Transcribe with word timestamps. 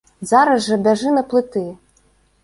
Зараз 0.29 0.63
жа 0.69 0.77
бяжы 0.87 1.11
на 1.17 1.23
плыты. 1.33 1.63